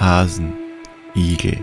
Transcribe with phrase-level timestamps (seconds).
[0.00, 0.56] Hasen,
[1.16, 1.58] Igel.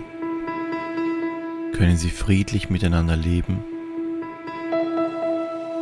[1.72, 3.64] Können sie friedlich miteinander leben?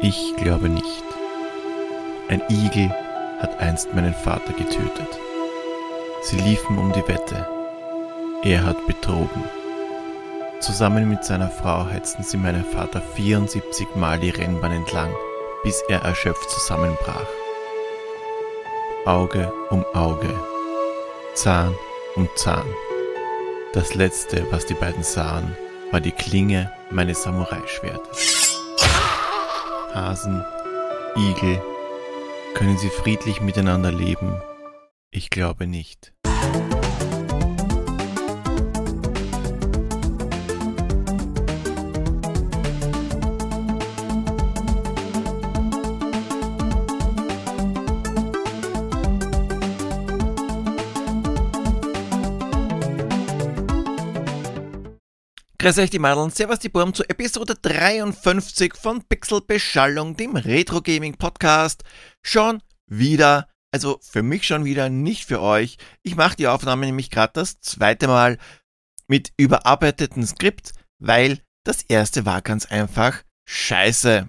[0.03, 1.05] Ich glaube nicht.
[2.29, 2.95] Ein Igel
[3.41, 5.19] hat einst meinen Vater getötet.
[6.23, 7.49] Sie liefen um die Wette.
[8.45, 9.43] Er hat betrogen.
[10.61, 15.13] Zusammen mit seiner Frau hetzten sie meinen Vater 74 Mal die Rennbahn entlang,
[15.65, 17.27] bis er erschöpft zusammenbrach.
[19.07, 20.33] Auge um Auge,
[21.35, 21.75] Zahn
[22.17, 22.67] um Zahn.
[23.73, 25.57] Das letzte, was die beiden sahen,
[25.91, 28.61] war die Klinge meines Samurai-Schwertes.
[29.93, 30.45] Hasen,
[31.17, 31.61] Igel,
[32.55, 34.41] können sie friedlich miteinander leben?
[35.11, 36.13] Ich glaube nicht.
[55.65, 60.83] Grüß euch die Madeln, Servus die Burm zu Episode 53 von Pixel Beschallung, dem Retro
[60.83, 61.85] Gaming Podcast.
[62.21, 65.79] Schon wieder, also für mich schon wieder, nicht für euch.
[66.03, 68.37] Ich mache die Aufnahme nämlich gerade das zweite Mal
[69.07, 74.29] mit überarbeiteten Skript, weil das erste war ganz einfach scheiße.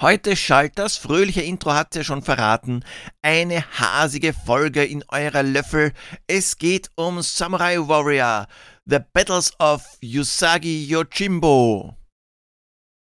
[0.00, 2.84] Heute schallt das fröhliche Intro hat's ja schon verraten.
[3.22, 5.92] Eine hasige Folge in eurer Löffel.
[6.28, 8.46] Es geht um Samurai Warrior.
[8.88, 11.96] The Battles of Usagi Yojimbo.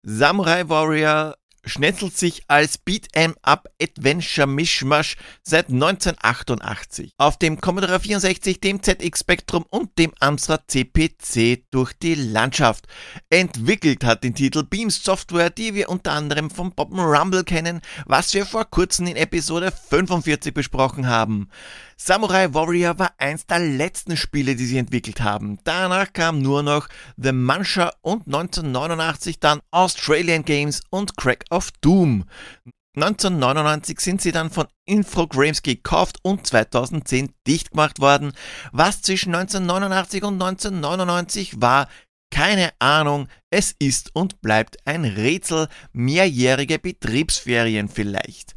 [0.02, 1.34] Samurai Warrior
[1.66, 9.66] schnetzelt sich als Beat-em-up Adventure Mischmasch seit 1988 auf dem Commodore 64, dem ZX Spectrum
[9.68, 12.86] und dem Amstrad CPC durch die Landschaft.
[13.28, 18.32] Entwickelt hat den Titel Beams Software, die wir unter anderem vom Poppen Rumble kennen, was
[18.32, 21.50] wir vor kurzem in Episode 45 besprochen haben.
[21.96, 25.58] Samurai Warrior war eins der letzten Spiele, die sie entwickelt haben.
[25.64, 32.24] Danach kam nur noch The Muncher und 1989 dann Australian Games und Crack of Doom.
[32.96, 38.32] 1999 sind sie dann von Infogrames gekauft und 2010 dicht gemacht worden.
[38.72, 41.88] Was zwischen 1989 und 1999 war,
[42.30, 48.54] keine Ahnung, es ist und bleibt ein Rätsel, mehrjährige Betriebsferien vielleicht.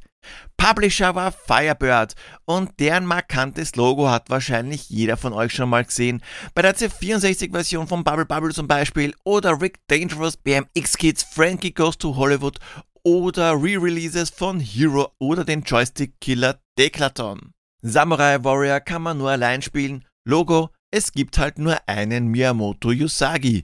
[0.58, 6.22] Publisher war Firebird und deren markantes Logo hat wahrscheinlich jeder von euch schon mal gesehen.
[6.54, 11.98] Bei der C64-Version von Bubble Bubble zum Beispiel oder Rick Dangerous, BMX Kids, Frankie Goes
[11.98, 12.60] to Hollywood
[13.04, 17.54] oder Re-Releases von Hero oder den Joystick-Killer Declaton.
[17.82, 20.04] Samurai Warrior kann man nur allein spielen.
[20.26, 23.64] Logo, es gibt halt nur einen Miyamoto Yusagi.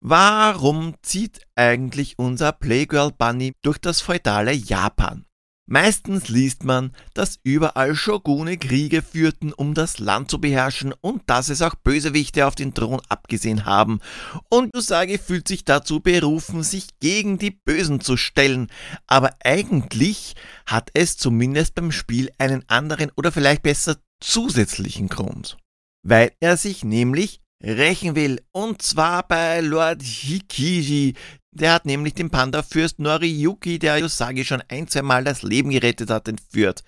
[0.00, 5.24] Warum zieht eigentlich unser Playgirl Bunny durch das feudale Japan?
[5.70, 11.50] Meistens liest man, dass überall Shogune Kriege führten, um das Land zu beherrschen und dass
[11.50, 14.00] es auch Bösewichte auf den Thron abgesehen haben.
[14.48, 18.68] Und Usagi fühlt sich dazu berufen, sich gegen die Bösen zu stellen.
[19.06, 25.58] Aber eigentlich hat es zumindest beim Spiel einen anderen oder vielleicht besser zusätzlichen Grund.
[26.02, 28.40] Weil er sich nämlich rächen will.
[28.52, 31.14] Und zwar bei Lord Hikiji.
[31.50, 36.10] Der hat nämlich den Panda-Fürst Noriyuki, der Yosagi schon ein, zwei Mal das Leben gerettet
[36.10, 36.84] hat, entführt.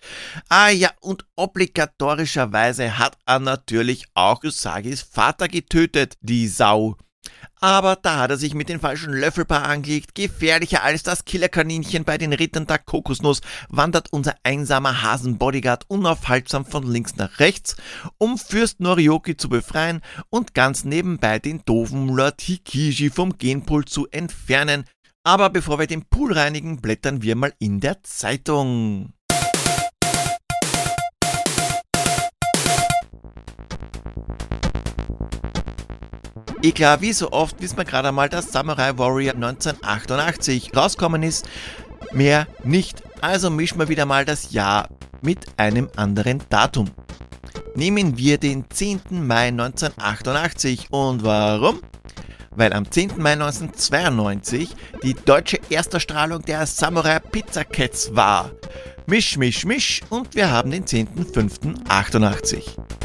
[0.48, 6.96] Ah ja, und obligatorischerweise hat er natürlich auch Yosagis Vater getötet, die Sau.
[7.60, 10.14] Aber da hat er sich mit dem falschen Löffelpaar angelegt.
[10.14, 16.90] Gefährlicher als das Killerkaninchen bei den Rittern der Kokosnuss wandert unser einsamer Hasenbodyguard unaufhaltsam von
[16.90, 17.76] links nach rechts,
[18.16, 24.08] um Fürst Norioki zu befreien und ganz nebenbei den doofen Lord Hikiji vom Genpool zu
[24.08, 24.84] entfernen.
[25.22, 29.12] Aber bevor wir den Pool reinigen, blättern wir mal in der Zeitung.
[36.62, 41.48] Eh klar, wie so oft wissen wir gerade einmal, dass Samurai Warrior 1988 rauskommen ist.
[42.12, 43.02] Mehr nicht.
[43.22, 44.88] Also mischen wir wieder mal das Jahr
[45.22, 46.90] mit einem anderen Datum.
[47.74, 49.26] Nehmen wir den 10.
[49.26, 50.88] Mai 1988.
[50.90, 51.80] Und warum?
[52.50, 53.12] Weil am 10.
[53.16, 58.50] Mai 1992 die deutsche Ersterstrahlung der Samurai Pizza Cats war.
[59.06, 62.99] Misch, misch, misch und wir haben den 10.05.88.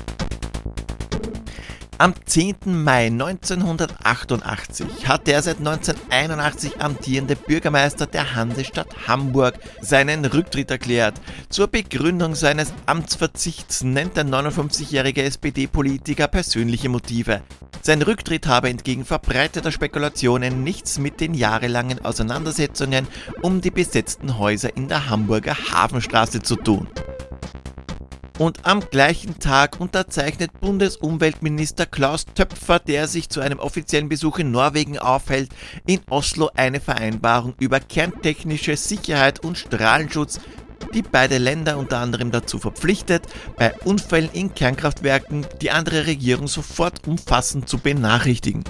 [1.98, 2.84] Am 10.
[2.84, 11.22] Mai 1988 hat der seit 1981 amtierende Bürgermeister der Hansestadt Hamburg seinen Rücktritt erklärt.
[11.48, 17.44] Zur Begründung seines Amtsverzichts nennt der 59-jährige SPD-Politiker persönliche Motive.
[17.82, 23.08] Sein Rücktritt habe entgegen verbreiteter Spekulationen nichts mit den jahrelangen Auseinandersetzungen
[23.42, 26.90] um die besetzten Häuser in der Hamburger Hafenstraße zu tun.
[28.38, 34.52] Und am gleichen Tag unterzeichnet Bundesumweltminister Klaus Töpfer, der sich zu einem offiziellen Besuch in
[34.52, 35.50] Norwegen aufhält,
[35.86, 40.42] in Oslo eine Vereinbarung über kerntechnische Sicherheit und Strahlenschutz,
[40.94, 43.24] die beide Länder unter anderem dazu verpflichtet,
[43.56, 48.66] bei Unfällen in Kernkraftwerken die andere Regierung sofort umfassend zu benachrichtigen.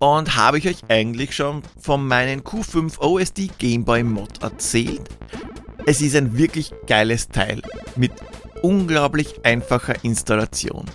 [0.00, 5.08] Und habe ich euch eigentlich schon von meinen Q5 OSD Gameboy Mod erzählt?
[5.86, 7.60] Es ist ein wirklich geiles Teil
[7.94, 8.12] mit
[8.62, 10.86] unglaublich einfacher Installation.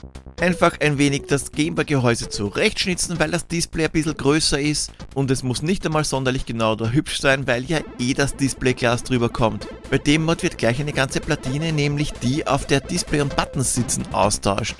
[0.41, 5.43] Einfach ein wenig das Gameboy-Gehäuse zurechtschnitzen, weil das Display ein bisschen größer ist und es
[5.43, 9.67] muss nicht einmal sonderlich genau oder hübsch sein, weil ja eh das Displayglas drüber kommt.
[9.91, 13.75] Bei dem Mod wird gleich eine ganze Platine, nämlich die, auf der Display und Buttons
[13.75, 14.77] sitzen, austauscht.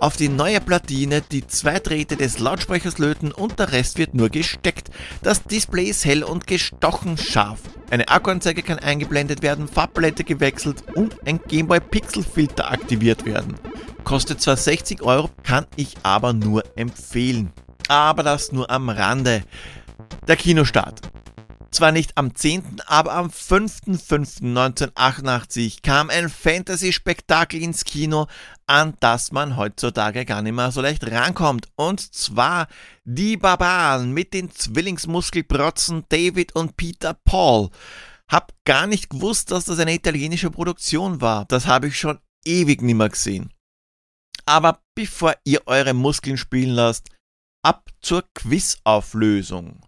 [0.00, 4.30] Auf die neue Platine die zwei Drähte des Lautsprechers löten und der Rest wird nur
[4.30, 4.90] gesteckt.
[5.22, 7.60] Das Display ist hell und gestochen scharf.
[7.94, 13.54] Eine Akkuanzeige kann eingeblendet werden, Farbpalette gewechselt und ein Gameboy Pixel Filter aktiviert werden.
[14.02, 17.52] Kostet zwar 60 Euro, kann ich aber nur empfehlen.
[17.86, 19.44] Aber das nur am Rande.
[20.26, 21.02] Der Kinostart.
[21.74, 28.28] Zwar nicht am 10., aber am 5.5.1988 kam ein Fantasy-Spektakel ins Kino,
[28.68, 31.66] an das man heutzutage gar nicht mehr so leicht rankommt.
[31.74, 32.68] Und zwar
[33.04, 37.70] Die Barbaren mit den Zwillingsmuskelprotzen David und Peter Paul.
[38.30, 41.44] Hab gar nicht gewusst, dass das eine italienische Produktion war.
[41.46, 43.52] Das habe ich schon ewig nimmer gesehen.
[44.46, 47.08] Aber bevor ihr eure Muskeln spielen lasst,
[47.64, 49.80] ab zur Quizauflösung.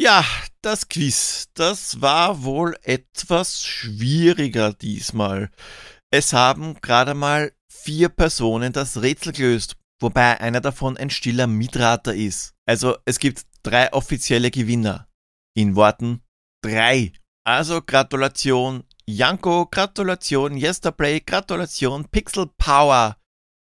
[0.00, 0.24] Ja,
[0.62, 5.50] das Quiz, das war wohl etwas schwieriger diesmal.
[6.12, 12.14] Es haben gerade mal vier Personen das Rätsel gelöst, wobei einer davon ein stiller Mitrater
[12.14, 12.54] ist.
[12.64, 15.08] Also es gibt drei offizielle Gewinner.
[15.56, 16.22] In Worten
[16.62, 17.10] drei.
[17.44, 23.17] Also Gratulation Janko, Gratulation Yesterplay, Gratulation Pixel Power.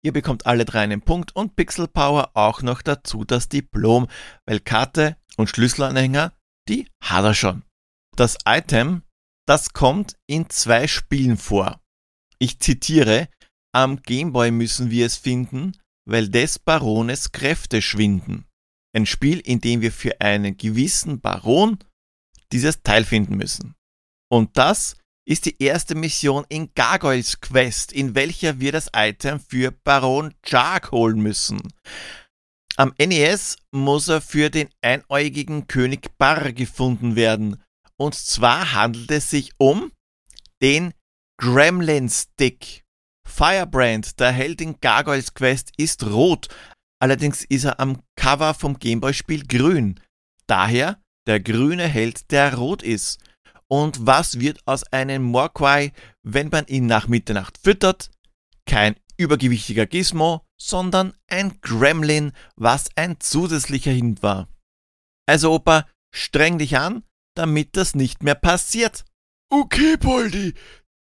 [0.03, 4.09] Ihr bekommt alle drei einen Punkt und Pixel Power auch noch dazu das Diplom,
[4.47, 6.33] weil Karte und Schlüsselanhänger,
[6.69, 7.65] die hat er schon.
[8.17, 9.03] Das Item,
[9.47, 11.81] das kommt in zwei Spielen vor.
[12.39, 13.29] Ich zitiere,
[13.73, 15.77] am Gameboy müssen wir es finden,
[16.09, 18.47] weil des Barones Kräfte schwinden.
[18.95, 21.79] Ein Spiel, in dem wir für einen gewissen Baron
[22.53, 23.77] dieses Teil finden müssen.
[24.29, 29.71] Und das ist die erste Mission in Gargoyles Quest, in welcher wir das Item für
[29.71, 31.61] Baron Jark holen müssen.
[32.77, 37.63] Am NES muss er für den einäugigen König Barr gefunden werden.
[37.97, 39.93] Und zwar handelt es sich um
[40.63, 40.95] den
[41.39, 42.85] Gremlin Stick.
[43.29, 46.49] Firebrand, der Held in Gargoyles Quest, ist rot.
[47.01, 50.01] Allerdings ist er am Cover vom Gameboy-Spiel grün.
[50.47, 53.19] Daher der grüne Held, der rot ist.
[53.71, 58.11] Und was wird aus einem Morquai, wenn man ihn nach Mitternacht füttert?
[58.67, 64.49] Kein übergewichtiger Gizmo, sondern ein Gremlin, was ein zusätzlicher Hint war.
[65.27, 67.05] Also Opa, streng dich an,
[67.37, 69.05] damit das nicht mehr passiert.
[69.51, 70.55] Okay, Poldi,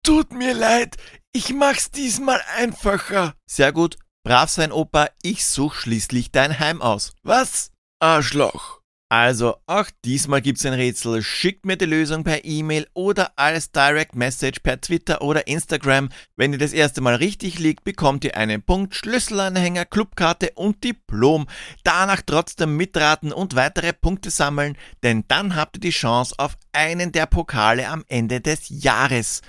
[0.03, 0.95] tut mir leid,
[1.33, 3.35] ich mach's diesmal einfacher.
[3.45, 7.13] Sehr gut, brav sein Opa, ich such schließlich dein Heim aus.
[7.21, 7.71] Was?
[7.99, 8.81] Arschloch.
[9.17, 11.23] Also, auch diesmal gibt's ein Rätsel.
[11.23, 16.09] Schickt mir die Lösung per E-Mail oder als Direct Message per Twitter oder Instagram.
[16.35, 21.47] Wenn ihr das erste Mal richtig liegt, bekommt ihr einen Punkt, Schlüsselanhänger, Clubkarte und Diplom.
[21.85, 27.13] Danach trotzdem mitraten und weitere Punkte sammeln, denn dann habt ihr die Chance auf einen
[27.13, 29.43] der Pokale am Ende des Jahres.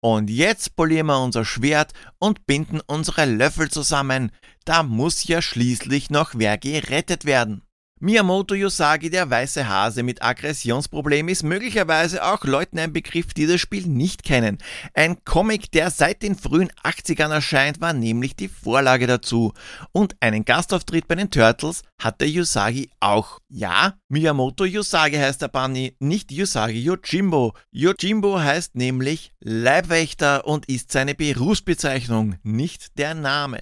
[0.00, 4.32] Und jetzt polieren wir unser Schwert und binden unsere Löffel zusammen.
[4.64, 7.62] Da muss ja schließlich noch wer gerettet werden.
[8.04, 13.60] Miyamoto Yosagi, der weiße Hase mit Aggressionsproblem, ist möglicherweise auch Leuten ein Begriff, die das
[13.60, 14.58] Spiel nicht kennen.
[14.92, 19.52] Ein Comic, der seit den frühen 80ern erscheint, war nämlich die Vorlage dazu.
[19.92, 23.38] Und einen Gastauftritt bei den Turtles hatte Yosagi auch.
[23.48, 27.54] Ja, Miyamoto Yosagi heißt der Bunny, nicht Yosagi Yojimbo.
[27.70, 33.60] Yojimbo heißt nämlich Leibwächter und ist seine Berufsbezeichnung, nicht der Name.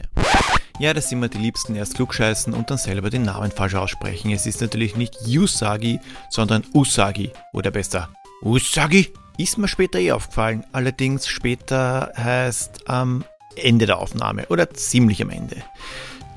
[0.81, 4.31] Ja, das sind immer die Liebsten, erst klugscheißen und dann selber den Namen falsch aussprechen.
[4.31, 8.09] Es ist natürlich nicht Usagi, sondern Usagi oder besser
[8.41, 9.13] Usagi.
[9.37, 15.29] Ist mir später eh aufgefallen, allerdings später heißt am Ende der Aufnahme oder ziemlich am
[15.29, 15.63] Ende.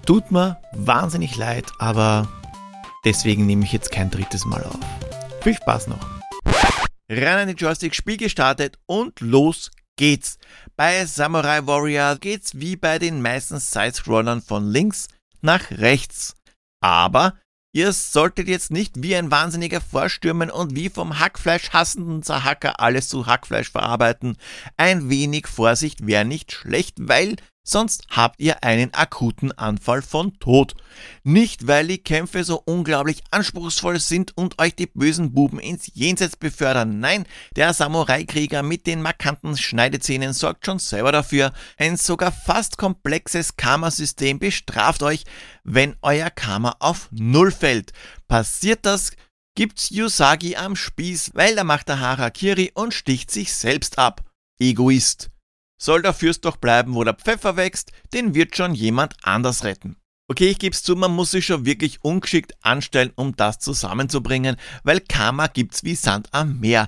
[0.06, 2.28] Tut mir wahnsinnig leid, aber
[3.06, 4.78] deswegen nehme ich jetzt kein drittes Mal auf.
[5.42, 6.06] Viel Spaß noch.
[7.08, 10.38] Rein an den Joystick, Spiel gestartet und los geht's.
[10.76, 15.08] Bei Samurai Warrior geht's wie bei den meisten Sidescrollern von links
[15.42, 16.36] nach rechts.
[16.82, 17.34] Aber
[17.76, 23.08] Ihr solltet jetzt nicht wie ein Wahnsinniger vorstürmen und wie vom Hackfleisch hassenden Zahacker alles
[23.08, 24.38] zu Hackfleisch verarbeiten.
[24.78, 30.76] Ein wenig Vorsicht wäre nicht schlecht, weil sonst habt ihr einen akuten Anfall von Tod.
[31.24, 36.36] Nicht, weil die Kämpfe so unglaublich anspruchsvoll sind und euch die bösen Buben ins Jenseits
[36.36, 37.00] befördern.
[37.00, 41.54] Nein, der Samurai-Krieger mit den markanten Schneidezähnen sorgt schon selber dafür.
[41.78, 45.24] Ein sogar fast komplexes Karma-System bestraft euch,
[45.64, 47.94] wenn euer Karma auf Null fällt.
[48.28, 49.12] Passiert das,
[49.56, 54.24] gibt's Yusagi am Spieß, weil da macht er Harakiri und sticht sich selbst ab.
[54.60, 55.33] Egoist.
[55.82, 59.98] Soll der Fürst doch bleiben, wo der Pfeffer wächst, den wird schon jemand anders retten.
[60.30, 65.02] Okay, ich gebe zu, man muss sich schon wirklich ungeschickt anstellen, um das zusammenzubringen, weil
[65.02, 66.88] Karma gibt's wie Sand am Meer.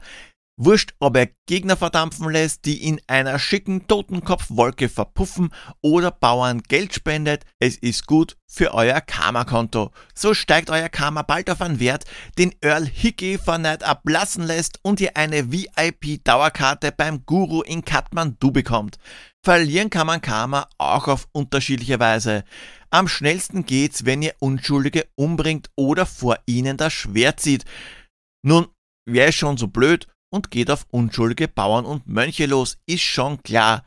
[0.58, 5.50] Wurscht, ob er Gegner verdampfen lässt, die in einer schicken Totenkopfwolke verpuffen
[5.82, 9.92] oder Bauern Geld spendet, es ist gut für euer Karma-Konto.
[10.14, 12.06] So steigt euer Karma bald auf einen Wert,
[12.38, 18.52] den Earl Hickey von Night ablassen lässt und ihr eine VIP-Dauerkarte beim Guru in Kathmandu
[18.52, 18.98] bekommt.
[19.44, 22.46] Verlieren kann man Karma auch auf unterschiedliche Weise.
[22.92, 27.66] Am schnellsten geht's, wenn ihr Unschuldige umbringt oder vor ihnen das Schwert zieht.
[28.42, 28.68] Nun,
[29.06, 33.42] wer ist schon so blöd und geht auf unschuldige Bauern und Mönche los, ist schon
[33.42, 33.86] klar.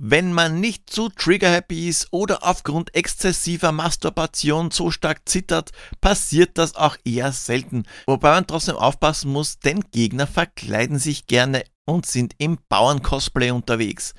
[0.00, 6.76] Wenn man nicht zu trigger-happy ist oder aufgrund exzessiver Masturbation so stark zittert, passiert das
[6.76, 7.82] auch eher selten.
[8.06, 14.14] Wobei man trotzdem aufpassen muss, denn Gegner verkleiden sich gerne und sind im Bauern-Cosplay unterwegs.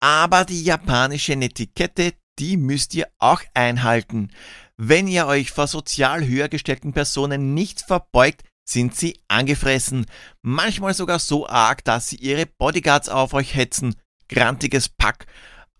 [0.00, 4.30] Aber die japanische Netiquette, die müsst ihr auch einhalten.
[4.76, 10.06] Wenn ihr euch vor sozial höher gestellten Personen nicht verbeugt, sind sie angefressen,
[10.42, 13.94] manchmal sogar so arg, dass sie ihre Bodyguards auf euch hetzen.
[14.28, 15.26] Grantiges Pack.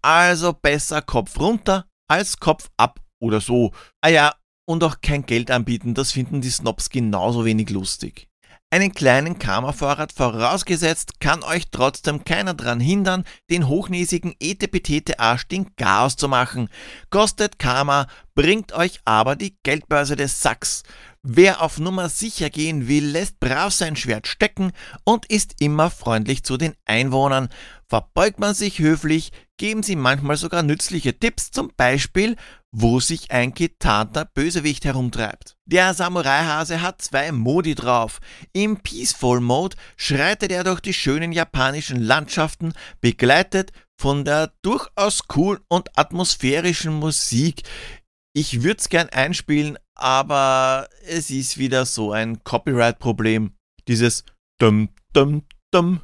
[0.03, 3.73] Also besser Kopf runter als Kopf ab oder so.
[4.01, 8.29] Ah ja, und auch kein Geld anbieten, das finden die Snobs genauso wenig lustig.
[8.69, 15.77] Einen kleinen Karma-Vorrat vorausgesetzt, kann euch trotzdem keiner daran hindern, den hochnäsigen etepetete Arsch den
[15.77, 16.69] Chaos zu machen.
[17.09, 20.83] Kostet Karma, bringt euch aber die Geldbörse des Sacks.
[21.29, 24.71] Wer auf Nummer sicher gehen will, lässt brav sein Schwert stecken
[25.03, 27.49] und ist immer freundlich zu den Einwohnern.
[27.89, 32.37] Verbeugt man sich höflich, geben sie manchmal sogar nützliche Tipps, zum Beispiel,
[32.71, 35.57] wo sich ein getarnter Bösewicht herumtreibt.
[35.65, 38.21] Der Samurai-Hase hat zwei Modi drauf.
[38.53, 45.61] Im Peaceful Mode schreitet er durch die schönen japanischen Landschaften, begleitet von der durchaus cool
[45.67, 47.65] und atmosphärischen Musik.
[48.37, 53.57] Ich würde es gern einspielen, aber es ist wieder so ein Copyright-Problem.
[53.89, 54.27] Dieses
[54.61, 56.03] dum dum dum.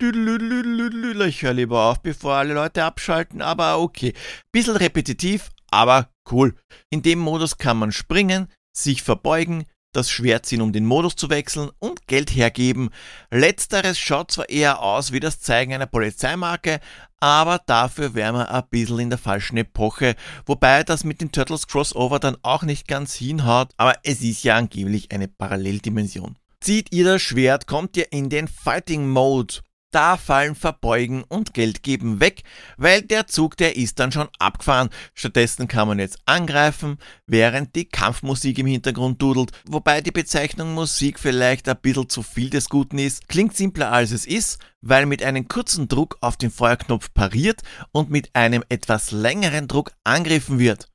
[0.00, 4.12] Ich höre lieber auf, bevor alle Leute abschalten, aber okay.
[4.52, 6.54] Bisschen repetitiv, aber cool.
[6.88, 11.30] In dem Modus kann man springen, sich verbeugen, das Schwert ziehen, um den Modus zu
[11.30, 12.90] wechseln und Geld hergeben.
[13.30, 16.80] Letzteres schaut zwar eher aus wie das Zeigen einer Polizeimarke,
[17.20, 21.66] aber dafür wären wir ein bisschen in der falschen Epoche, wobei das mit dem Turtles
[21.66, 26.36] Crossover dann auch nicht ganz hinhaut, aber es ist ja angeblich eine Paralleldimension.
[26.60, 29.54] Zieht ihr das Schwert, kommt ihr in den Fighting Mode
[29.92, 32.42] da fallen Verbeugen und Geld geben weg,
[32.76, 34.90] weil der Zug, der ist dann schon abgefahren.
[35.14, 41.20] Stattdessen kann man jetzt angreifen, während die Kampfmusik im Hintergrund dudelt, wobei die Bezeichnung Musik
[41.20, 43.28] vielleicht ein bisschen zu viel des Guten ist.
[43.28, 47.60] Klingt simpler als es ist, weil mit einem kurzen Druck auf den Feuerknopf pariert
[47.92, 50.88] und mit einem etwas längeren Druck angriffen wird.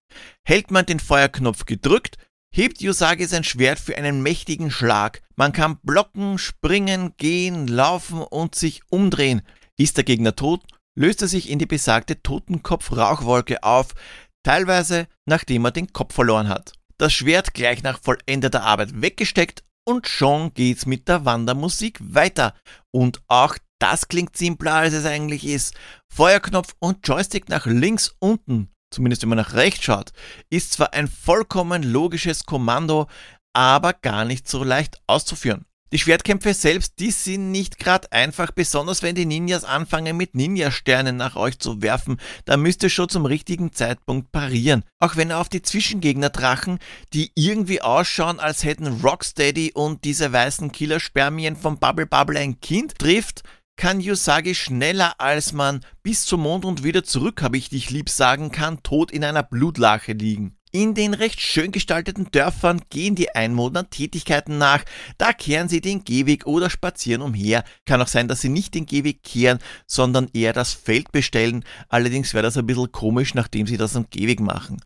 [0.44, 2.18] Hält man den Feuerknopf gedrückt,
[2.58, 5.22] hebt Yusagi sein Schwert für einen mächtigen Schlag.
[5.36, 9.44] Man kann blocken, springen, gehen, laufen und sich umdrehen.
[9.78, 10.64] Ist der Gegner tot,
[10.96, 13.94] löst er sich in die besagte Totenkopf-Rauchwolke auf,
[14.42, 16.74] teilweise nachdem er den Kopf verloren hat.
[16.98, 22.56] Das Schwert gleich nach vollendeter Arbeit weggesteckt und schon geht's mit der Wandermusik weiter.
[22.90, 25.76] Und auch das klingt simpler als es eigentlich ist.
[26.12, 30.12] Feuerknopf und Joystick nach links unten zumindest wenn man nach rechts schaut,
[30.50, 33.08] ist zwar ein vollkommen logisches Kommando,
[33.54, 35.66] aber gar nicht so leicht auszuführen.
[35.94, 41.16] Die Schwertkämpfe selbst, die sind nicht gerade einfach, besonders wenn die Ninjas anfangen mit Ninja-Sternen
[41.16, 44.84] nach euch zu werfen, da müsst ihr schon zum richtigen Zeitpunkt parieren.
[45.00, 46.80] Auch wenn er auf die Zwischengegner Drachen,
[47.14, 53.00] die irgendwie ausschauen, als hätten Rocksteady und diese weißen Killerspermien vom Bubble Bubble ein Kind
[53.00, 53.44] trifft,
[53.78, 58.10] kann Yusagi schneller als man bis zum Mond und wieder zurück, habe ich dich lieb
[58.10, 60.57] sagen kann, tot in einer Blutlache liegen.
[60.74, 64.84] In den recht schön gestalteten Dörfern gehen die Einwohner Tätigkeiten nach.
[65.18, 67.64] Da kehren sie den Gehweg oder spazieren umher.
[67.86, 71.64] Kann auch sein, dass sie nicht den Gehweg kehren, sondern eher das Feld bestellen.
[71.88, 74.82] Allerdings wäre das ein bisschen komisch, nachdem sie das am Gehweg machen.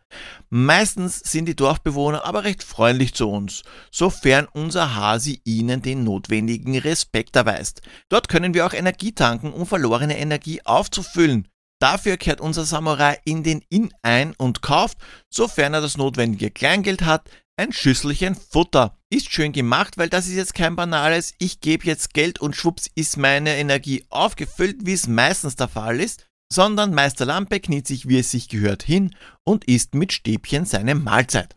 [0.50, 6.78] Meistens sind die Dorfbewohner aber recht freundlich zu uns, sofern unser Hasi ihnen den notwendigen
[6.78, 7.82] Respekt erweist.
[8.08, 11.48] Dort können wir auch Energie tanken, um verlorene Energie aufzufüllen.
[11.82, 14.98] Dafür kehrt unser Samurai in den Inn ein und kauft,
[15.28, 18.96] sofern er das notwendige Kleingeld hat, ein Schüsselchen Futter.
[19.10, 22.88] Ist schön gemacht, weil das ist jetzt kein banales, ich gebe jetzt Geld und schwupps
[22.94, 28.06] ist meine Energie aufgefüllt, wie es meistens der Fall ist, sondern Meister Lampe kniet sich,
[28.06, 31.56] wie es sich gehört, hin und isst mit Stäbchen seine Mahlzeit.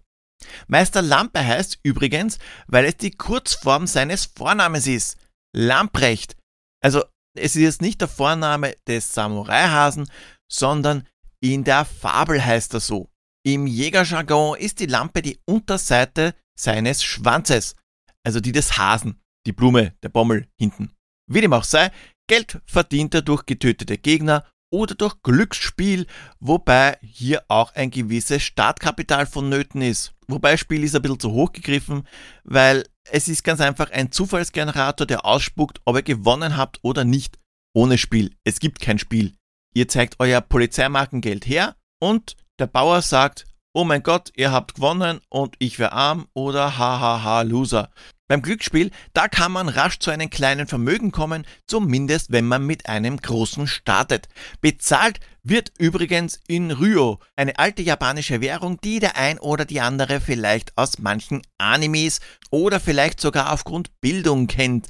[0.66, 5.18] Meister Lampe heißt übrigens, weil es die Kurzform seines Vornamens ist.
[5.56, 6.36] Lamprecht.
[6.84, 7.04] Also
[7.36, 10.10] es ist jetzt nicht der Vorname des Samurai-Hasen,
[10.52, 11.08] sondern
[11.42, 13.10] in der Fabel heißt er so.
[13.46, 17.76] Im Jägerjargon ist die Lampe die Unterseite seines Schwanzes,
[18.24, 20.96] also die des Hasen, die Blume, der Bommel hinten.
[21.28, 21.92] Wie dem auch sei,
[22.28, 26.08] Geld verdient er durch getötete Gegner oder durch Glücksspiel,
[26.40, 30.14] wobei hier auch ein gewisses Startkapital vonnöten ist.
[30.28, 32.08] Wobei Spiel ist ein bisschen zu hoch gegriffen,
[32.44, 37.38] weil es ist ganz einfach ein Zufallsgenerator, der ausspuckt, ob ihr gewonnen habt oder nicht.
[37.74, 38.32] Ohne Spiel.
[38.44, 39.34] Es gibt kein Spiel.
[39.74, 45.20] Ihr zeigt euer Polizeimarkengeld her und der Bauer sagt, oh mein Gott, ihr habt gewonnen
[45.30, 47.92] und ich wäre arm oder hahaha Loser.
[48.28, 52.90] Beim Glücksspiel, da kann man rasch zu einem kleinen Vermögen kommen, zumindest wenn man mit
[52.90, 54.30] einem großen startet.
[54.62, 60.22] Bezahlt wird übrigens in Ryo, eine alte japanische Währung, die der ein oder die andere
[60.22, 64.88] vielleicht aus manchen Animes oder vielleicht sogar aufgrund Bildung kennt.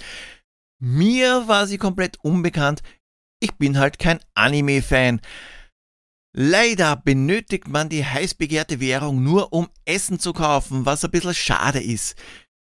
[0.79, 2.83] Mir war sie komplett unbekannt.
[3.41, 5.19] Ich bin halt kein Anime-Fan.
[6.37, 11.33] Leider benötigt man die heiß begehrte Währung nur, um Essen zu kaufen, was ein bisschen
[11.33, 12.15] schade ist.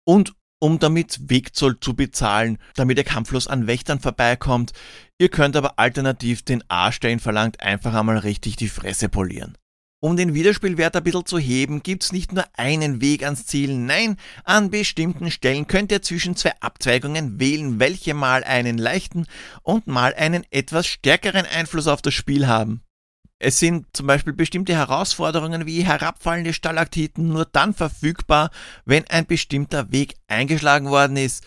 [0.06, 4.74] Und um damit Wegzoll zu bezahlen, damit der kampflos an Wächtern vorbeikommt.
[5.18, 9.58] Ihr könnt aber alternativ den Arsch, der verlangt, einfach einmal richtig die Fresse polieren.
[10.00, 14.18] Um den Wiederspielwert ein bisschen zu heben, gibt's nicht nur einen Weg ans Ziel, nein,
[14.44, 19.26] an bestimmten Stellen könnt ihr zwischen zwei Abzweigungen wählen, welche mal einen leichten
[19.64, 22.84] und mal einen etwas stärkeren Einfluss auf das Spiel haben.
[23.40, 28.50] Es sind zum Beispiel bestimmte Herausforderungen wie herabfallende Stalaktiten nur dann verfügbar,
[28.86, 31.46] wenn ein bestimmter Weg eingeschlagen worden ist.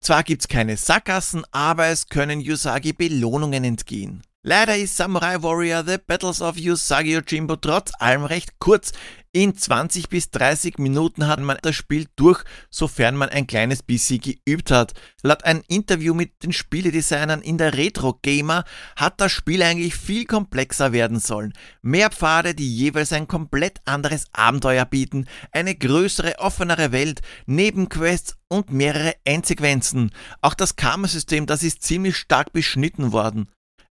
[0.00, 4.22] Zwar gibt's keine Sackgassen, aber es können Yusagi Belohnungen entgehen.
[4.44, 8.92] Leider ist Samurai Warrior The Battles of Usagi Yojimbo trotz allem recht kurz.
[9.32, 14.20] In 20 bis 30 Minuten hat man das Spiel durch, sofern man ein kleines bisschen
[14.20, 14.94] geübt hat.
[15.22, 18.64] Laut einem Interview mit den Spieledesignern in der Retro Gamer
[18.96, 21.52] hat das Spiel eigentlich viel komplexer werden sollen.
[21.82, 28.72] Mehr Pfade, die jeweils ein komplett anderes Abenteuer bieten, eine größere, offenere Welt, Nebenquests und
[28.72, 30.10] mehrere Endsequenzen.
[30.40, 33.50] Auch das Karma-System, das ist ziemlich stark beschnitten worden.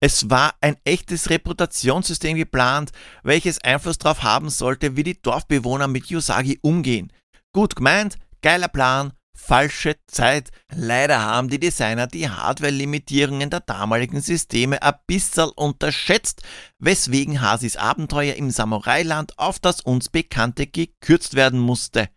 [0.04, 2.90] Es war ein echtes Reputationssystem geplant,
[3.22, 7.12] welches Einfluss darauf haben sollte, wie die Dorfbewohner mit Yusagi umgehen.
[7.52, 10.50] Gut gemeint, geiler Plan, falsche Zeit.
[10.74, 16.42] Leider haben die Designer die Hardware-Limitierungen der damaligen Systeme ein bisschen unterschätzt,
[16.80, 22.08] weswegen Hasis Abenteuer im Samurai-Land auf das uns Bekannte gekürzt werden musste.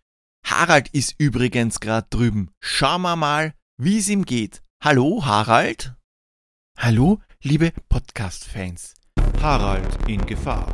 [0.44, 2.50] Harald ist übrigens gerade drüben.
[2.58, 4.60] Schauen wir mal, wie es ihm geht.
[4.82, 5.94] Hallo, Harald?
[6.78, 8.94] Hallo, liebe Podcast-Fans.
[9.40, 10.66] Harald in Gefahr.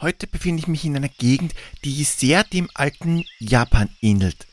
[0.00, 1.52] Heute befinde ich mich in einer Gegend,
[1.84, 4.46] die sehr dem alten Japan ähnelt.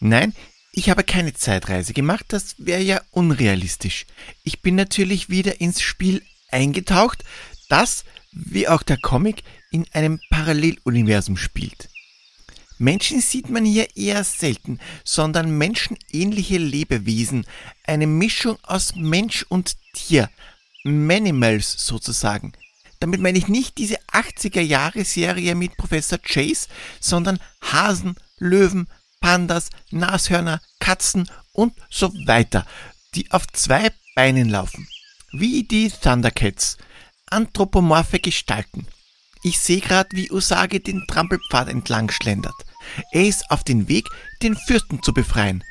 [0.00, 0.34] Nein,
[0.72, 4.06] ich habe keine Zeitreise gemacht, das wäre ja unrealistisch.
[4.42, 7.22] Ich bin natürlich wieder ins Spiel eingetaucht,
[7.68, 11.88] das, wie auch der Comic, in einem Paralleluniversum spielt.
[12.78, 17.44] Menschen sieht man hier eher selten, sondern menschenähnliche Lebewesen,
[17.84, 20.30] eine Mischung aus Mensch und Tier,
[20.84, 22.52] Manimals sozusagen.
[23.00, 26.68] Damit meine ich nicht diese 80er Jahre Serie mit Professor Chase,
[27.00, 28.88] sondern Hasen, Löwen,
[29.20, 32.66] Pandas, Nashörner, Katzen und so weiter,
[33.14, 34.88] die auf zwei Beinen laufen.
[35.32, 36.76] Wie die Thundercats.
[37.26, 38.86] Anthropomorphe Gestalten.
[39.42, 42.54] Ich sehe gerade, wie Usagi den Trampelpfad entlang schlendert.
[43.12, 44.08] Er ist auf dem Weg,
[44.42, 45.62] den Fürsten zu befreien.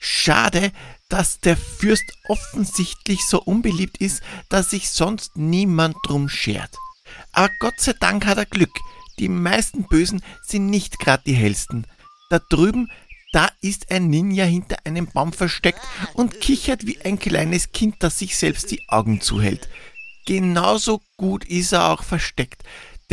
[0.00, 0.72] Schade,
[1.08, 6.76] dass der Fürst offensichtlich so unbeliebt ist, dass sich sonst niemand drum schert.
[7.32, 8.76] Aber Gott sei Dank hat er Glück.
[9.18, 11.86] Die meisten Bösen sind nicht gerade die hellsten.
[12.30, 12.90] Da drüben,
[13.32, 15.80] da ist ein Ninja hinter einem Baum versteckt
[16.14, 19.68] und kichert wie ein kleines Kind, das sich selbst die Augen zuhält.
[20.26, 22.62] genauso gut ist er auch versteckt.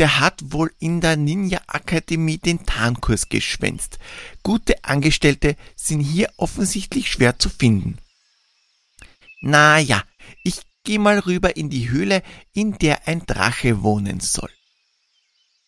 [0.02, 4.00] Der hat wohl in der Ninja Akademie den Tarnkurs geschwänzt.
[4.42, 7.98] Gute Angestellte sind hier offensichtlich schwer zu finden.
[9.42, 10.02] Na ja,
[10.42, 14.50] ich geh mal rüber in die Höhle, in der ein Drache wohnen soll.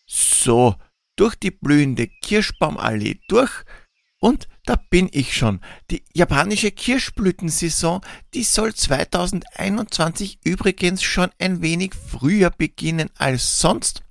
[0.05, 0.75] So,
[1.15, 3.63] durch die blühende Kirschbaumallee durch
[4.19, 5.61] und da bin ich schon.
[5.91, 8.01] Die japanische Kirschblütensaison,
[8.33, 14.04] die soll 2021 übrigens schon ein wenig früher beginnen als sonst.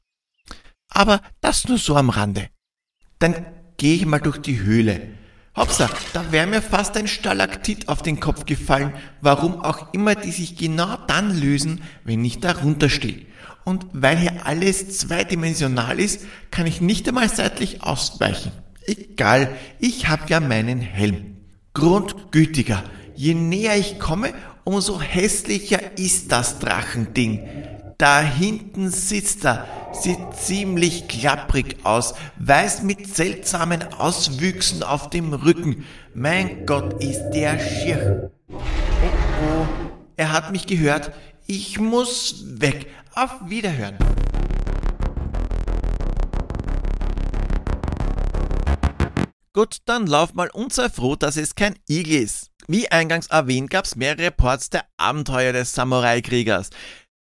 [0.94, 2.48] Aber das nur so am Rande.
[3.18, 3.34] Dann
[3.76, 5.02] gehe ich mal durch die Höhle.
[5.56, 10.32] Hopsa, da wäre mir fast ein Stalaktit auf den Kopf gefallen, warum auch immer die
[10.32, 13.26] sich genau dann lösen, wenn ich darunter stehe.
[13.64, 18.52] Und weil hier alles zweidimensional ist, kann ich nicht einmal seitlich ausweichen.
[18.86, 21.36] Egal, ich hab ja meinen Helm.
[21.72, 22.82] Grundgütiger,
[23.16, 27.40] je näher ich komme, umso hässlicher ist das Drachending.
[27.96, 35.84] Da hinten sitzt er, sieht ziemlich klapprig aus, weiß mit seltsamen Auswüchsen auf dem Rücken.
[36.14, 38.30] Mein Gott, ist der schier.
[38.50, 39.66] Oh oh,
[40.16, 41.12] er hat mich gehört.
[41.46, 42.86] Ich muss weg.
[43.14, 43.96] Auf Wiederhören.
[49.52, 52.50] Gut, dann lauf mal und sei froh, dass es kein Igel ist.
[52.66, 56.70] Wie eingangs erwähnt, gab es mehrere Ports der Abenteuer des Samurai-Kriegers.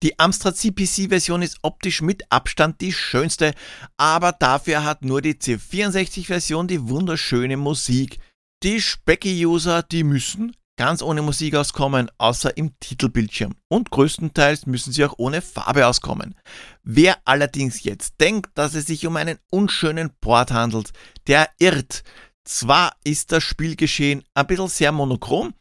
[0.03, 3.53] Die Amstrad CPC-Version ist optisch mit Abstand die schönste,
[3.97, 8.17] aber dafür hat nur die C64-Version die wunderschöne Musik.
[8.63, 13.55] Die Specky-User, die müssen ganz ohne Musik auskommen, außer im Titelbildschirm.
[13.67, 16.33] Und größtenteils müssen sie auch ohne Farbe auskommen.
[16.81, 20.91] Wer allerdings jetzt denkt, dass es sich um einen unschönen Port handelt,
[21.27, 22.03] der irrt.
[22.43, 25.53] Zwar ist das Spielgeschehen ein bisschen sehr monochrom,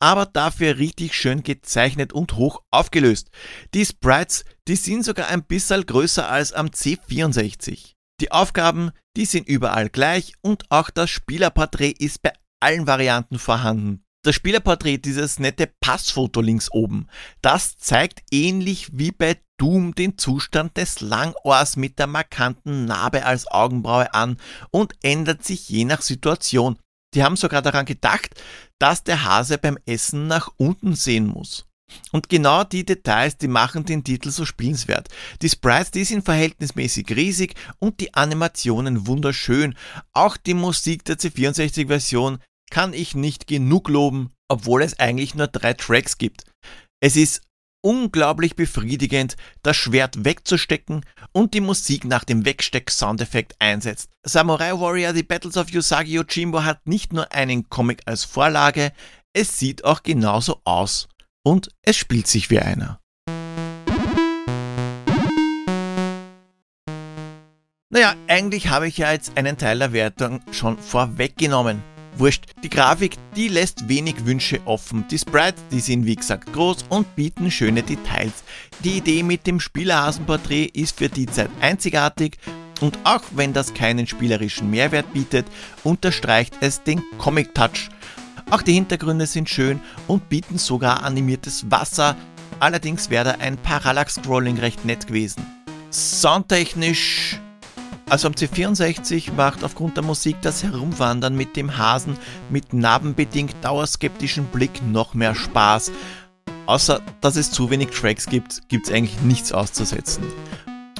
[0.00, 3.30] aber dafür richtig schön gezeichnet und hoch aufgelöst.
[3.74, 7.94] Die Sprites, die sind sogar ein bisschen größer als am C64.
[8.20, 14.04] Die Aufgaben, die sind überall gleich und auch das Spielerporträt ist bei allen Varianten vorhanden.
[14.24, 17.06] Das Spielerporträt, dieses nette Passfoto links oben,
[17.40, 23.46] das zeigt ähnlich wie bei Doom den Zustand des Langohrs mit der markanten Narbe als
[23.46, 24.36] Augenbraue an
[24.70, 26.78] und ändert sich je nach Situation.
[27.14, 28.34] Die haben sogar daran gedacht,
[28.78, 31.66] dass der Hase beim Essen nach unten sehen muss.
[32.12, 35.08] Und genau die Details, die machen den Titel so spielenswert.
[35.40, 39.74] Die Sprites, die sind verhältnismäßig riesig und die Animationen wunderschön.
[40.12, 42.38] Auch die Musik der C64-Version
[42.70, 46.44] kann ich nicht genug loben, obwohl es eigentlich nur drei Tracks gibt.
[47.00, 47.42] Es ist
[47.80, 54.10] unglaublich befriedigend, das Schwert wegzustecken und die Musik nach dem Wegsteck-Soundeffekt einsetzt.
[54.24, 58.92] Samurai Warrior The Battles of Yusagi Yojimbo hat nicht nur einen Comic als Vorlage,
[59.32, 61.08] es sieht auch genauso aus.
[61.44, 63.00] Und es spielt sich wie einer.
[67.90, 71.82] Naja, eigentlich habe ich ja jetzt einen Teil der Wertung schon vorweggenommen.
[72.18, 75.06] Wurscht, die Grafik, die lässt wenig Wünsche offen.
[75.08, 78.42] Die Sprites, die sind wie gesagt groß und bieten schöne Details.
[78.82, 82.38] Die Idee mit dem Spielerhasenporträt ist für die Zeit einzigartig
[82.80, 85.46] und auch wenn das keinen spielerischen Mehrwert bietet,
[85.84, 87.88] unterstreicht es den Comic-Touch.
[88.50, 92.16] Auch die Hintergründe sind schön und bieten sogar animiertes Wasser,
[92.60, 95.46] allerdings wäre da ein Parallax-Scrolling recht nett gewesen.
[95.90, 97.40] Soundtechnisch
[98.10, 102.16] also am C64 macht aufgrund der Musik das Herumwandern mit dem Hasen
[102.50, 105.92] mit narbenbedingt dauerskeptischen Blick noch mehr Spaß.
[106.66, 110.24] Außer dass es zu wenig Tracks gibt, gibt es eigentlich nichts auszusetzen.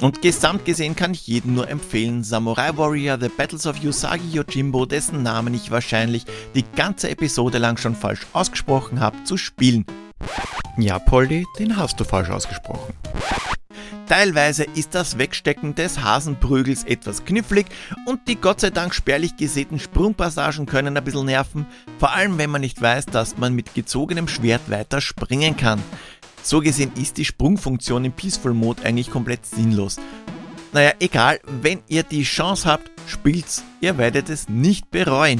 [0.01, 4.85] Und gesamt gesehen kann ich jedem nur empfehlen, Samurai Warrior The Battles of Usagi Yojimbo,
[4.85, 9.85] dessen Namen ich wahrscheinlich die ganze Episode lang schon falsch ausgesprochen habe, zu spielen.
[10.77, 12.93] Ja, Polly, den hast du falsch ausgesprochen.
[14.09, 17.67] Teilweise ist das Wegstecken des Hasenprügels etwas knifflig
[18.07, 21.67] und die Gott sei Dank spärlich gesäten Sprungpassagen können ein bisschen nerven,
[21.99, 25.79] vor allem wenn man nicht weiß, dass man mit gezogenem Schwert weiter springen kann.
[26.41, 29.97] So gesehen ist die Sprungfunktion im Peaceful Mode eigentlich komplett sinnlos.
[30.73, 35.39] Naja, egal, wenn ihr die Chance habt, spielt's, ihr werdet es nicht bereuen.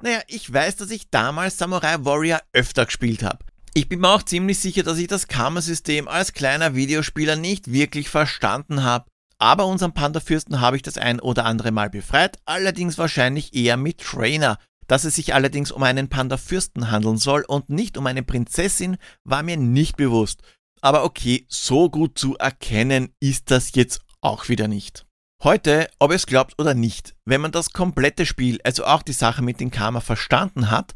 [0.00, 3.47] Naja, ich weiß, dass ich damals Samurai Warrior öfter gespielt habe.
[3.74, 8.08] Ich bin mir auch ziemlich sicher, dass ich das Karma-System als kleiner Videospieler nicht wirklich
[8.08, 9.06] verstanden habe.
[9.38, 13.98] Aber unseren Panda-Fürsten habe ich das ein oder andere Mal befreit, allerdings wahrscheinlich eher mit
[13.98, 14.58] Trainer.
[14.88, 19.42] Dass es sich allerdings um einen Panda-Fürsten handeln soll und nicht um eine Prinzessin, war
[19.42, 20.42] mir nicht bewusst.
[20.80, 25.04] Aber okay, so gut zu erkennen ist das jetzt auch wieder nicht.
[25.42, 29.42] Heute, ob es glaubt oder nicht, wenn man das komplette Spiel, also auch die Sache
[29.42, 30.94] mit dem Karma verstanden hat,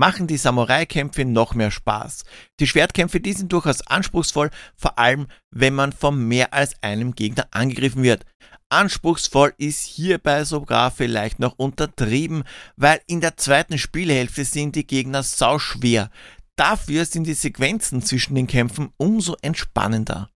[0.00, 2.24] machen die Samurai-Kämpfe noch mehr Spaß.
[2.58, 7.46] Die Schwertkämpfe, die sind durchaus anspruchsvoll, vor allem wenn man von mehr als einem Gegner
[7.50, 8.24] angegriffen wird.
[8.70, 12.44] Anspruchsvoll ist hierbei sogar vielleicht noch untertrieben,
[12.76, 16.10] weil in der zweiten Spielhälfte sind die Gegner sauschwer.
[16.56, 20.30] Dafür sind die Sequenzen zwischen den Kämpfen umso entspannender.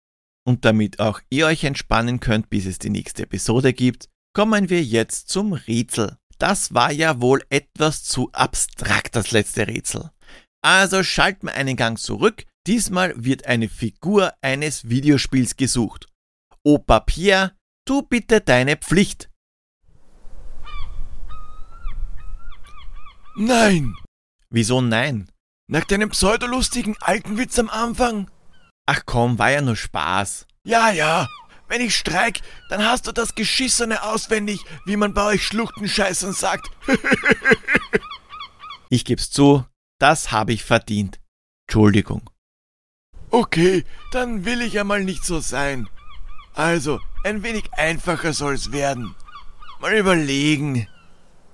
[0.44, 4.82] Und damit auch ihr euch entspannen könnt, bis es die nächste Episode gibt, kommen wir
[4.82, 6.16] jetzt zum Rätsel.
[6.42, 10.10] Das war ja wohl etwas zu abstrakt, das letzte Rätsel.
[10.60, 12.46] Also schalten wir einen Gang zurück.
[12.66, 16.08] Diesmal wird eine Figur eines Videospiels gesucht.
[16.64, 17.52] Opa Pierre,
[17.84, 19.30] tu bitte deine Pflicht.
[23.36, 23.94] Nein!
[24.50, 25.30] Wieso nein?
[25.70, 28.28] Nach deinem pseudolustigen alten Witz am Anfang?
[28.86, 30.48] Ach komm, war ja nur Spaß.
[30.64, 31.28] Ja, ja.
[31.68, 36.68] Wenn ich streik, dann hast du das Geschissene auswendig, wie man bei euch Schluchtenscheißern sagt.
[38.90, 39.64] ich geb's zu,
[39.98, 41.20] das habe ich verdient.
[41.66, 42.28] Entschuldigung.
[43.30, 45.88] Okay, dann will ich ja mal nicht so sein.
[46.54, 49.14] Also, ein wenig einfacher soll's werden.
[49.80, 50.86] Mal überlegen.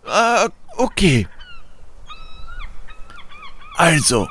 [0.04, 1.28] Ah, okay.
[3.76, 4.28] Also,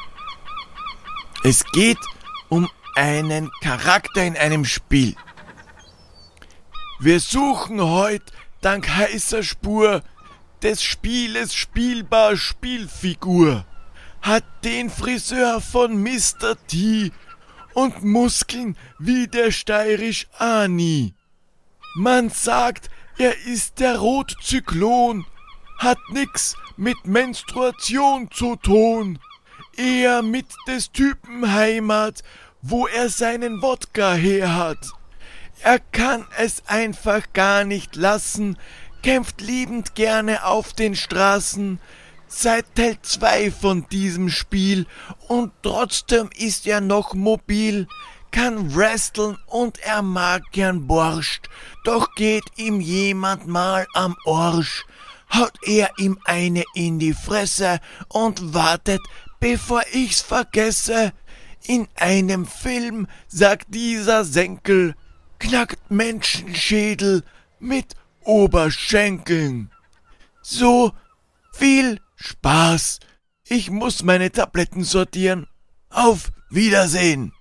[1.43, 1.99] es geht
[2.49, 5.15] um einen Charakter in einem Spiel.
[6.99, 10.01] Wir suchen heute dank heißer Spur
[10.63, 13.65] des Spieles spielbar Spielfigur.
[14.23, 16.55] Hat den Friseur von Mr.
[16.67, 17.11] T
[17.75, 21.13] und Muskeln wie der steirisch Ani.
[21.93, 25.27] Man sagt, er ist der Rotzyklon,
[25.77, 29.19] hat nix mit Menstruation zu tun,
[29.75, 32.23] eher mit des Typen Heimat,
[32.63, 34.96] wo er seinen Wodka her hat.
[35.63, 38.57] Er kann es einfach gar nicht lassen,
[39.01, 41.79] kämpft liebend gerne auf den Straßen,
[42.27, 44.85] seit Teil 2 von diesem Spiel.
[45.27, 47.87] Und trotzdem ist er noch mobil,
[48.31, 51.49] kann wresteln und er mag gern Borscht,
[51.83, 54.85] doch geht ihm jemand mal am Orsch,
[55.33, 59.01] haut er ihm eine in die Fresse und wartet,
[59.39, 61.13] bevor ich's vergesse.
[61.65, 64.95] In einem Film sagt dieser Senkel,
[65.39, 67.23] knackt Menschenschädel
[67.59, 69.71] mit Oberschenkeln.
[70.41, 70.93] So
[71.53, 72.99] viel Spaß.
[73.47, 75.47] Ich muss meine Tabletten sortieren.
[75.89, 77.33] Auf Wiedersehen.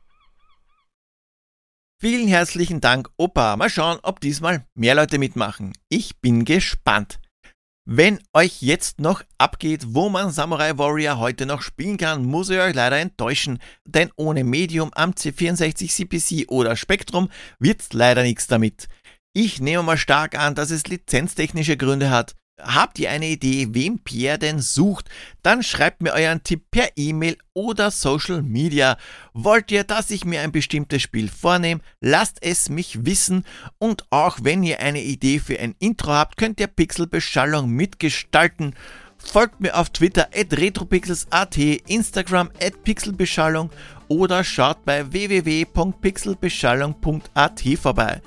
[1.98, 3.56] Vielen herzlichen Dank, Opa.
[3.56, 5.72] Mal schauen, ob diesmal mehr Leute mitmachen.
[5.88, 7.18] Ich bin gespannt.
[7.88, 12.58] Wenn euch jetzt noch abgeht, wo man Samurai Warrior heute noch spielen kann, muss ich
[12.58, 17.28] euch leider enttäuschen, denn ohne Medium am C64 CPC oder Spektrum
[17.60, 18.88] wird's leider nichts damit.
[19.32, 22.34] Ich nehme mal stark an, dass es lizenztechnische Gründe hat.
[22.58, 25.10] Habt ihr eine Idee, wem Pierre denn sucht?
[25.42, 28.96] Dann schreibt mir euren Tipp per E-Mail oder Social Media.
[29.34, 31.82] Wollt ihr, dass ich mir ein bestimmtes Spiel vornehme?
[32.00, 33.44] Lasst es mich wissen.
[33.76, 38.74] Und auch wenn ihr eine Idee für ein Intro habt, könnt ihr Pixelbeschallung mitgestalten.
[39.18, 43.68] Folgt mir auf Twitter at retropixels.at, Instagram at pixelbeschallung
[44.08, 48.22] oder schaut bei www.pixelbeschallung.at vorbei.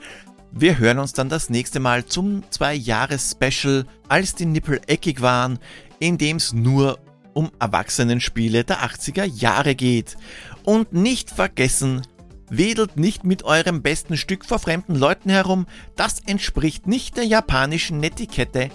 [0.51, 5.59] Wir hören uns dann das nächste Mal zum Zwei-Jahres-Special, als die Nippel eckig waren,
[5.99, 6.99] in dem es nur
[7.33, 10.17] um Erwachsenenspiele der 80er Jahre geht.
[10.63, 12.01] Und nicht vergessen,
[12.49, 17.99] wedelt nicht mit eurem besten Stück vor fremden Leuten herum, das entspricht nicht der japanischen
[17.99, 18.69] Netiquette.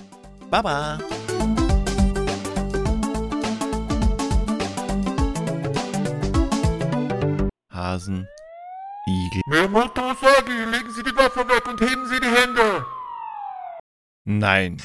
[0.50, 1.00] Baba!
[7.70, 8.28] Hasen
[9.07, 9.43] Igel.
[9.47, 12.87] Mehrmals Aussage, legen Sie die Waffe weg und heben Sie die Hände.
[14.25, 14.81] Nein.